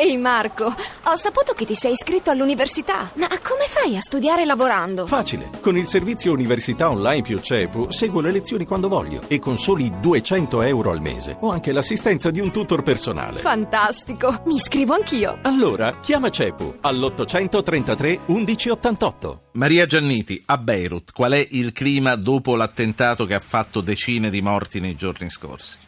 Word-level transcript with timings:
Ehi 0.00 0.16
Marco, 0.16 0.72
ho 1.02 1.16
saputo 1.16 1.54
che 1.54 1.64
ti 1.64 1.74
sei 1.74 1.90
iscritto 1.90 2.30
all'università, 2.30 3.10
ma 3.14 3.26
come 3.26 3.66
fai 3.66 3.96
a 3.96 4.00
studiare 4.00 4.44
lavorando? 4.44 5.08
Facile, 5.08 5.50
con 5.60 5.76
il 5.76 5.88
servizio 5.88 6.30
Università 6.30 6.88
Online 6.88 7.22
più 7.22 7.40
CEPU 7.40 7.90
seguo 7.90 8.20
le 8.20 8.30
lezioni 8.30 8.64
quando 8.64 8.86
voglio 8.86 9.22
e 9.26 9.40
con 9.40 9.58
soli 9.58 9.92
200 9.98 10.62
euro 10.62 10.92
al 10.92 11.00
mese 11.00 11.36
ho 11.40 11.50
anche 11.50 11.72
l'assistenza 11.72 12.30
di 12.30 12.38
un 12.38 12.52
tutor 12.52 12.84
personale. 12.84 13.40
Fantastico, 13.40 14.42
mi 14.46 14.54
iscrivo 14.54 14.94
anch'io. 14.94 15.40
Allora, 15.42 15.98
chiama 15.98 16.30
CEPU 16.30 16.76
all'833 16.82 18.18
1188. 18.26 19.42
Maria 19.54 19.84
Gianniti, 19.86 20.40
a 20.46 20.58
Beirut, 20.58 21.10
qual 21.10 21.32
è 21.32 21.44
il 21.50 21.72
clima 21.72 22.14
dopo 22.14 22.54
l'attentato 22.54 23.26
che 23.26 23.34
ha 23.34 23.40
fatto 23.40 23.80
decine 23.80 24.30
di 24.30 24.42
morti 24.42 24.78
nei 24.78 24.94
giorni 24.94 25.28
scorsi? 25.28 25.86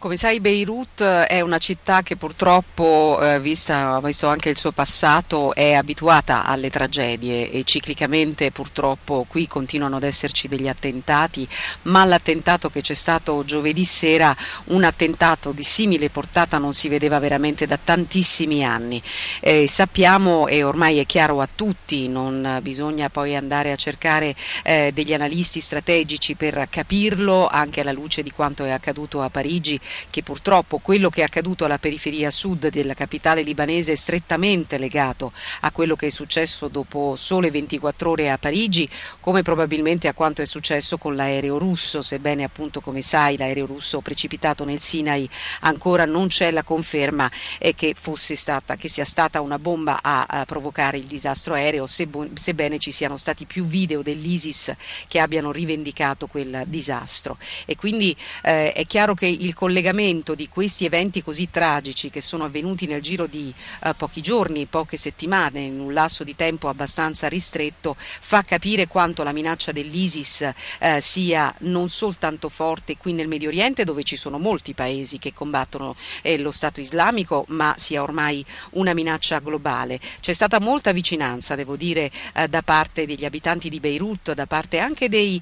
Come 0.00 0.16
sai 0.16 0.40
Beirut 0.40 1.02
è 1.02 1.42
una 1.42 1.58
città 1.58 2.00
che 2.00 2.16
purtroppo, 2.16 3.18
eh, 3.20 3.38
vista, 3.38 4.00
visto 4.00 4.28
anche 4.28 4.48
il 4.48 4.56
suo 4.56 4.72
passato, 4.72 5.52
è 5.54 5.74
abituata 5.74 6.46
alle 6.46 6.70
tragedie 6.70 7.50
e 7.50 7.64
ciclicamente 7.64 8.50
purtroppo 8.50 9.26
qui 9.28 9.46
continuano 9.46 9.96
ad 9.96 10.04
esserci 10.04 10.48
degli 10.48 10.68
attentati, 10.68 11.46
ma 11.82 12.06
l'attentato 12.06 12.70
che 12.70 12.80
c'è 12.80 12.94
stato 12.94 13.44
giovedì 13.44 13.84
sera, 13.84 14.34
un 14.68 14.84
attentato 14.84 15.52
di 15.52 15.62
simile 15.62 16.08
portata 16.08 16.56
non 16.56 16.72
si 16.72 16.88
vedeva 16.88 17.18
veramente 17.18 17.66
da 17.66 17.76
tantissimi 17.76 18.64
anni. 18.64 19.02
Eh, 19.40 19.66
sappiamo 19.68 20.46
e 20.46 20.62
ormai 20.62 20.96
è 20.96 21.04
chiaro 21.04 21.42
a 21.42 21.48
tutti, 21.54 22.08
non 22.08 22.58
bisogna 22.62 23.10
poi 23.10 23.36
andare 23.36 23.70
a 23.70 23.76
cercare 23.76 24.34
eh, 24.62 24.92
degli 24.94 25.12
analisti 25.12 25.60
strategici 25.60 26.36
per 26.36 26.68
capirlo, 26.70 27.46
anche 27.46 27.82
alla 27.82 27.92
luce 27.92 28.22
di 28.22 28.30
quanto 28.30 28.64
è 28.64 28.70
accaduto 28.70 29.20
a 29.20 29.28
Parigi, 29.28 29.78
che 30.10 30.22
purtroppo 30.22 30.78
quello 30.78 31.10
che 31.10 31.20
è 31.20 31.24
accaduto 31.24 31.64
alla 31.64 31.78
periferia 31.78 32.30
sud 32.30 32.68
della 32.68 32.94
capitale 32.94 33.42
libanese 33.42 33.92
è 33.92 33.96
strettamente 33.96 34.78
legato 34.78 35.32
a 35.60 35.70
quello 35.72 35.96
che 35.96 36.06
è 36.06 36.10
successo 36.10 36.68
dopo 36.68 37.14
sole 37.16 37.50
24 37.50 38.10
ore 38.10 38.30
a 38.30 38.38
Parigi, 38.38 38.88
come 39.20 39.42
probabilmente 39.42 40.08
a 40.08 40.14
quanto 40.14 40.42
è 40.42 40.46
successo 40.46 40.98
con 40.98 41.14
l'aereo 41.14 41.58
russo, 41.58 42.02
sebbene 42.02 42.44
appunto 42.44 42.80
come 42.80 43.02
sai 43.02 43.36
l'aereo 43.36 43.66
russo 43.66 44.00
precipitato 44.00 44.64
nel 44.64 44.80
Sinai 44.80 45.28
ancora 45.60 46.04
non 46.04 46.28
c'è 46.28 46.50
la 46.50 46.62
conferma 46.62 47.30
che, 47.74 47.94
stata, 48.34 48.76
che 48.76 48.88
sia 48.88 49.04
stata 49.04 49.40
una 49.40 49.58
bomba 49.58 49.98
a, 50.02 50.26
a 50.28 50.44
provocare 50.44 50.98
il 50.98 51.04
disastro 51.04 51.54
aereo, 51.54 51.86
sebbene 51.86 52.78
ci 52.78 52.90
siano 52.90 53.16
stati 53.16 53.44
più 53.46 53.64
video 53.64 54.02
dell'ISIS 54.02 54.74
che 55.08 55.18
abbiano 55.18 55.52
rivendicato 55.52 56.26
quel 56.26 56.64
disastro. 56.66 57.38
E 57.66 57.76
quindi 57.76 58.16
eh, 58.42 58.72
è 58.72 58.86
chiaro 58.86 59.14
che 59.14 59.26
il 59.26 59.54
collegamento 59.54 59.79
collegamento 59.80 60.34
di 60.34 60.46
questi 60.46 60.84
eventi 60.84 61.22
così 61.22 61.48
tragici 61.50 62.10
che 62.10 62.20
sono 62.20 62.44
avvenuti 62.44 62.86
nel 62.86 63.00
giro 63.00 63.26
di 63.26 63.52
uh, 63.82 63.96
pochi 63.96 64.20
giorni, 64.20 64.66
poche 64.66 64.98
settimane, 64.98 65.60
in 65.60 65.80
un 65.80 65.94
lasso 65.94 66.22
di 66.22 66.36
tempo 66.36 66.68
abbastanza 66.68 67.28
ristretto, 67.28 67.96
fa 67.98 68.42
capire 68.42 68.86
quanto 68.86 69.22
la 69.22 69.32
minaccia 69.32 69.72
dell'ISIS 69.72 70.52
uh, 70.80 70.86
sia 70.98 71.54
non 71.60 71.88
soltanto 71.88 72.50
forte 72.50 72.98
qui 72.98 73.14
nel 73.14 73.26
Medio 73.26 73.48
Oriente, 73.48 73.84
dove 73.84 74.02
ci 74.02 74.16
sono 74.16 74.38
molti 74.38 74.74
paesi 74.74 75.18
che 75.18 75.32
combattono 75.32 75.96
eh, 76.20 76.36
lo 76.36 76.50
Stato 76.50 76.80
islamico, 76.80 77.46
ma 77.48 77.74
sia 77.78 78.02
ormai 78.02 78.44
una 78.72 78.92
minaccia 78.92 79.38
globale. 79.38 79.98
C'è 80.20 80.34
stata 80.34 80.60
molta 80.60 80.92
vicinanza, 80.92 81.54
devo 81.54 81.76
dire, 81.76 82.10
uh, 82.34 82.46
da 82.48 82.60
parte 82.60 83.06
degli 83.06 83.24
abitanti 83.24 83.70
di 83.70 83.80
Beirut, 83.80 84.34
da 84.34 84.46
parte 84.46 84.78
anche 84.78 85.08
dei 85.08 85.40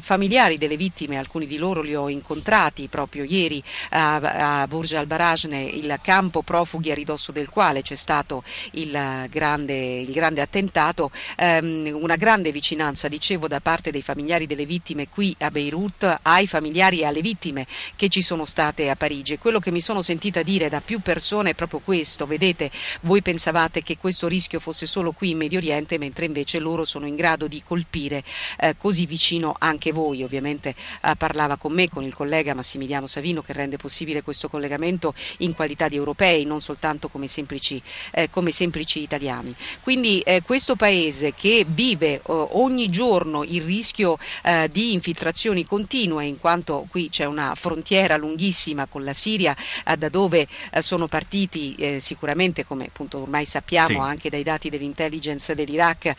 familiari 0.00 0.58
delle 0.58 0.76
vittime, 0.76 1.16
alcuni 1.16 1.46
di 1.46 1.56
loro 1.56 1.80
li 1.80 1.94
ho 1.94 2.08
incontrati 2.08 2.88
proprio 2.88 3.24
ieri 3.24 3.62
a, 3.90 4.60
a 4.60 4.66
Burj 4.66 4.94
al-Barajne, 4.94 5.62
il 5.62 5.98
campo 6.02 6.42
profughi 6.42 6.90
a 6.90 6.94
ridosso 6.94 7.32
del 7.32 7.48
quale 7.48 7.82
c'è 7.82 7.94
stato 7.94 8.42
il 8.72 9.26
grande, 9.30 10.00
il 10.00 10.12
grande 10.12 10.40
attentato, 10.40 11.10
ehm, 11.36 11.96
una 12.00 12.16
grande 12.16 12.52
vicinanza, 12.52 13.08
dicevo, 13.08 13.48
da 13.48 13.60
parte 13.60 13.90
dei 13.90 14.02
familiari 14.02 14.46
delle 14.46 14.66
vittime 14.66 15.08
qui 15.08 15.34
a 15.40 15.50
Beirut 15.50 16.18
ai 16.22 16.46
familiari 16.46 17.00
e 17.00 17.04
alle 17.04 17.20
vittime 17.20 17.66
che 17.96 18.08
ci 18.08 18.22
sono 18.22 18.44
state 18.44 18.90
a 18.90 18.96
Parigi. 18.96 19.38
Quello 19.38 19.60
che 19.60 19.70
mi 19.70 19.80
sono 19.80 20.02
sentita 20.02 20.42
dire 20.42 20.68
da 20.68 20.80
più 20.80 21.00
persone 21.00 21.50
è 21.50 21.54
proprio 21.54 21.80
questo, 21.80 22.26
vedete, 22.26 22.70
voi 23.02 23.22
pensavate 23.22 23.82
che 23.82 23.96
questo 23.96 24.28
rischio 24.28 24.60
fosse 24.60 24.86
solo 24.86 25.12
qui 25.12 25.30
in 25.30 25.38
Medio 25.38 25.58
Oriente, 25.58 25.98
mentre 25.98 26.24
invece 26.24 26.58
loro 26.58 26.84
sono 26.84 27.06
in 27.06 27.16
grado 27.16 27.46
di 27.46 27.62
colpire 27.62 28.22
eh, 28.58 28.76
così 28.76 29.06
vicino 29.06 29.54
anche 29.58 29.92
voi. 29.92 30.22
Ovviamente 30.22 30.74
eh, 31.02 31.14
parlava 31.16 31.56
con 31.56 31.72
me, 31.72 31.88
con 31.88 32.04
il 32.04 32.14
collega 32.14 32.54
Massimiliano 32.54 33.06
Savino 33.06 33.42
che 33.42 33.52
rende 33.60 33.76
possibile 33.76 34.22
questo 34.22 34.48
collegamento 34.48 35.14
in 35.38 35.54
qualità 35.54 35.88
di 35.88 35.96
europei, 35.96 36.44
non 36.44 36.60
soltanto 36.60 37.08
come 37.08 37.26
semplici, 37.26 37.80
eh, 38.12 38.28
come 38.30 38.50
semplici 38.50 39.00
italiani. 39.00 39.54
Quindi 39.82 40.20
eh, 40.20 40.42
questo 40.42 40.76
paese 40.76 41.34
che 41.34 41.66
vive 41.68 42.20
ogni 42.24 42.88
giorno 42.88 43.44
il 43.44 43.62
rischio 43.62 44.18
eh, 44.42 44.68
di 44.70 44.92
infiltrazioni 44.92 45.64
continue, 45.64 46.24
in 46.24 46.38
quanto 46.38 46.86
qui 46.90 47.08
c'è 47.10 47.24
una 47.24 47.54
frontiera 47.54 48.16
lunghissima 48.16 48.86
con 48.86 49.04
la 49.04 49.12
Siria, 49.12 49.54
eh, 49.86 49.96
da 49.96 50.08
dove 50.08 50.46
eh, 50.72 50.82
sono 50.82 51.06
partiti 51.06 51.98
sicuramente, 52.00 52.64
come 52.64 52.86
appunto 52.86 53.18
ormai 53.20 53.44
sappiamo 53.44 53.88
sì. 53.88 53.96
anche 53.96 54.30
dai 54.30 54.42
dati 54.42 54.70
dell'intelligence 54.70 55.54
dell'Iraq 55.54 56.14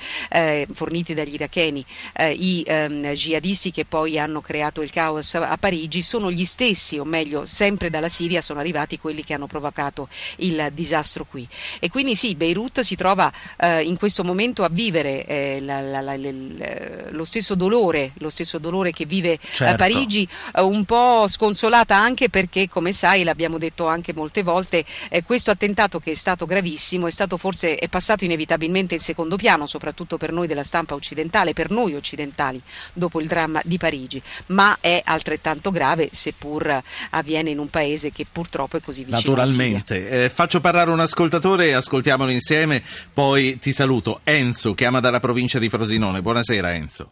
forniti 0.74 1.14
dagli 1.14 1.34
iracheni, 1.34 1.86
i 2.34 2.64
ehm, 2.66 3.12
jihadisti 3.12 3.72
che 3.72 3.86
poi 3.86 4.20
hanno 4.20 4.42
creato 4.42 4.82
il 4.82 4.92
caos 4.92 5.36
a 5.36 5.58
Parigi 5.58 6.02
sono 6.02 6.32
gli 6.32 6.46
stessi, 6.46 7.00
o 7.00 7.06
meglio 7.06 7.31
meglio 7.32 7.46
sempre 7.46 7.90
dalla 7.90 8.10
Siria 8.10 8.42
sono 8.42 8.60
arrivati 8.60 9.00
quelli 9.00 9.24
che 9.24 9.34
hanno 9.34 9.48
provocato 9.48 10.10
il 10.38 10.70
disastro 10.74 11.26
qui. 11.26 11.48
E 11.80 11.90
quindi 11.90 12.16
sì, 12.16 12.36
Beirut 12.36 12.82
si 12.82 12.96
trova 12.96 13.32
eh, 13.58 13.82
in 13.84 13.98
questo 13.98 14.24
momento 14.24 14.64
a 14.64 14.70
vivere 14.70 15.26
eh, 15.26 15.60
la, 15.62 15.80
la, 15.80 16.02
la, 16.02 16.18
lo 16.18 17.26
stesso 17.26 17.56
dolore, 17.56 18.12
lo 18.16 18.30
stesso 18.30 18.58
dolore 18.58 18.92
che 18.92 19.06
vive 19.06 19.40
certo. 19.54 19.78
Parigi, 19.78 20.28
eh, 20.56 20.62
un 20.62 20.84
po' 20.84 21.28
sconsolata 21.28 21.96
anche 21.96 22.30
perché, 22.30 22.68
come 22.68 22.92
sai, 22.92 23.24
l'abbiamo 23.24 23.58
detto 23.58 23.88
anche 23.88 24.14
molte 24.14 24.44
volte, 24.44 24.84
eh, 25.10 25.24
questo 25.24 25.52
attentato 25.52 26.00
che 26.00 26.12
è 26.12 26.16
stato 26.16 26.46
gravissimo 26.46 27.08
è 27.08 27.12
stato 27.12 27.38
forse 27.38 27.76
è 27.76 27.88
passato 27.88 28.26
inevitabilmente 28.26 28.96
in 28.96 29.00
secondo 29.00 29.38
piano, 29.38 29.66
soprattutto 29.66 30.18
per 30.18 30.32
noi 30.32 30.48
della 30.48 30.64
stampa 30.64 30.96
occidentale, 30.96 31.54
per 31.54 31.70
noi 31.70 31.96
occidentali, 31.96 32.62
dopo 32.94 33.22
il 33.22 33.28
dramma 33.28 33.62
di 33.64 33.78
Parigi, 33.78 34.22
ma 34.48 34.78
è 34.82 35.02
altrettanto 35.06 35.72
grave, 35.72 36.10
seppur 36.12 36.82
avviene 37.22 37.50
in 37.50 37.60
un 37.60 37.70
paese 37.70 38.12
che 38.12 38.26
purtroppo 38.30 38.78
è 38.78 38.82
così 38.82 39.04
vicino. 39.04 39.36
Naturalmente. 39.36 40.26
Eh, 40.26 40.30
faccio 40.30 40.60
parlare 40.60 40.92
un 40.92 41.00
ascoltatore 41.00 41.74
ascoltiamolo 41.74 42.30
insieme, 42.30 42.84
poi 43.14 43.58
ti 43.60 43.72
saluto. 43.72 44.20
Enzo 44.24 44.74
chiama 44.74 45.00
dalla 45.00 45.20
provincia 45.20 45.58
di 45.58 45.70
Frosinone. 45.70 46.22
Buonasera 46.22 46.74
Enzo. 46.74 47.12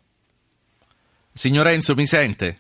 Signor 1.32 1.68
Enzo, 1.68 1.96
mi 1.96 2.06
sente? 2.06 2.60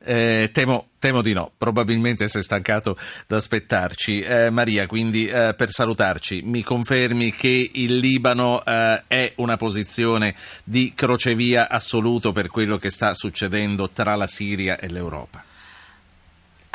Eh, 0.00 0.50
temo, 0.52 0.86
temo, 1.00 1.22
di 1.22 1.32
no, 1.32 1.50
probabilmente 1.58 2.28
si 2.28 2.38
è 2.38 2.42
stancato 2.42 2.96
da 3.26 3.36
aspettarci. 3.36 4.20
Eh, 4.20 4.50
Maria, 4.50 4.86
quindi 4.86 5.26
eh, 5.26 5.54
per 5.56 5.70
salutarci, 5.70 6.42
mi 6.44 6.62
confermi 6.62 7.32
che 7.32 7.70
il 7.74 7.98
Libano 7.98 8.64
eh, 8.64 9.02
è 9.06 9.32
una 9.36 9.56
posizione 9.56 10.34
di 10.64 10.92
crocevia 10.94 11.68
assoluto 11.68 12.32
per 12.32 12.48
quello 12.48 12.76
che 12.76 12.90
sta 12.90 13.12
succedendo 13.14 13.90
tra 13.90 14.14
la 14.14 14.26
Siria 14.26 14.78
e 14.78 14.88
l'Europa? 14.88 15.44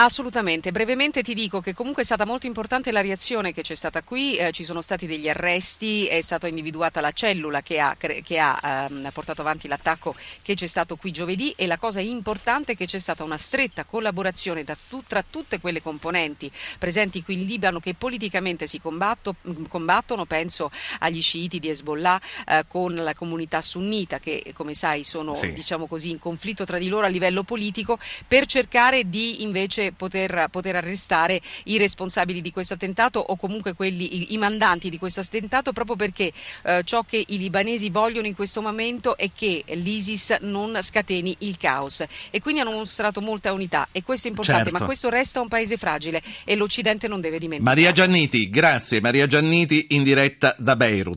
Assolutamente, 0.04 0.74
brevemente 0.74 1.24
ti 1.24 1.34
dico 1.34 1.62
che 1.62 1.74
comunque 1.74 2.02
è 2.02 2.06
stata 2.06 2.26
molto 2.26 2.46
importante 2.46 2.92
la 2.92 3.00
reazione 3.00 3.54
che 3.54 3.62
c'è 3.62 3.74
stata 3.74 4.04
qui, 4.04 4.36
eh, 4.36 4.52
ci 4.52 4.66
sono 4.66 4.82
stati 4.82 5.08
degli 5.08 5.30
arresti, 5.30 6.08
è 6.08 6.20
stata 6.20 6.46
individuata 6.48 7.00
la 7.00 7.14
cellula 7.14 7.62
che 7.62 7.80
ha, 7.80 7.96
che 7.96 8.38
ha 8.38 8.88
ehm, 8.90 9.12
portato 9.14 9.40
avanti 9.40 9.70
l'attacco 9.70 10.14
che 10.42 10.56
c'è 10.56 10.68
stato 10.68 10.98
qui 10.98 11.12
giovedì 11.12 11.54
e 11.56 11.68
la 11.68 11.78
cosa 11.78 12.02
importante 12.02 12.74
è 12.74 12.76
che 12.76 12.86
c'è 12.86 13.00
stata 13.00 13.24
una 13.24 13.38
stretta 13.38 13.86
collaborazione 13.86 14.66
tu, 14.90 15.02
tra 15.08 15.24
tutte 15.28 15.62
quelle 15.62 15.82
componenti 15.82 16.52
presenti 16.78 17.24
qui 17.24 17.36
in 17.36 17.46
Libano 17.46 17.80
che 17.80 17.94
politicamente 17.94 18.68
si 18.68 18.82
combatto, 18.82 19.36
combattono, 19.70 20.26
penso 20.26 20.70
agli 21.00 21.22
sciiti 21.22 21.60
di 21.60 21.70
Hezbollah 21.70 22.20
eh, 22.46 22.66
con 22.68 22.94
la 22.94 23.14
comunità 23.14 23.62
sunnita 23.62 24.20
che 24.20 24.52
come 24.54 24.74
sai 24.74 25.06
sono 25.06 25.34
sì. 25.34 25.54
diciamo 25.54 25.88
così, 25.88 26.10
in 26.10 26.20
conflitto 26.20 26.66
tra 26.66 26.78
di 26.78 26.90
loro 26.90 27.06
a 27.06 27.10
livello 27.10 27.44
politico 27.44 27.98
per 28.28 28.46
cercare 28.48 29.08
di 29.08 29.44
invece 29.44 29.84
invece 29.84 29.93
poter, 29.96 30.48
poter 30.50 30.76
arrestare 30.76 31.42
i 31.66 31.78
responsabili 31.78 32.42
di 32.42 32.52
questo 32.52 32.74
attentato 32.74 33.20
o 33.20 33.36
comunque 33.36 33.74
quelli, 33.74 34.32
i, 34.32 34.34
i 34.34 34.38
mandanti 34.38 34.90
di 34.90 34.98
questo 34.98 35.22
attentato 35.22 35.72
proprio 35.74 35.96
perché 35.96 36.32
eh, 36.64 36.82
ciò 36.84 37.04
che 37.04 37.24
i 37.28 37.38
libanesi 37.38 37.90
vogliono 37.90 38.28
in 38.28 38.36
questo 38.36 38.62
momento 38.62 39.18
è 39.18 39.30
che 39.34 39.64
l'ISIS 39.68 40.38
non 40.42 40.78
scateni 40.82 41.36
il 41.40 41.58
caos 41.58 42.04
e 42.30 42.42
quindi 42.42 42.62
hanno 42.62 42.72
mostrato 42.72 43.22
molta 43.22 43.52
unità 43.52 43.88
e 43.92 44.04
questo 44.04 44.28
è 44.28 44.30
importante, 44.30 44.64
certo. 44.64 44.80
ma 44.80 44.86
questo 44.86 45.10
resta 45.10 45.42
un 45.42 45.48
paese 45.48 45.78
fragile 45.78 46.22
e 46.44 46.56
l'Occidente 46.56 47.08
non 47.08 47.22
deve 47.22 47.40
dimenticare. 47.40 47.76
Maria 47.76 47.92
Gianniti, 47.92 48.50
grazie. 48.50 49.02
Maria 49.02 49.28
Gianniti 49.28 49.88
in 49.90 50.04
diretta 50.04 50.56
da 50.58 50.76
Beirut. 50.76 51.12